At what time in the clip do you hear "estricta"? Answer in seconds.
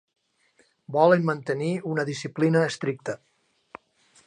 2.71-3.19